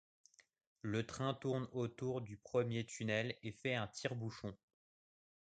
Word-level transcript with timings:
Le 0.81 1.05
train 1.05 1.35
tourne 1.35 1.67
autour 1.73 2.21
du 2.21 2.35
premier 2.35 2.87
tunnel 2.87 3.37
et 3.43 3.51
fait 3.51 3.75
un 3.75 3.85
tire-bouchon. 3.85 4.57